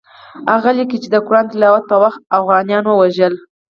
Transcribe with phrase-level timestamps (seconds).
[0.53, 3.33] هغه لیکي چې د قرآن تلاوت په وخت اوغانیان ووژل.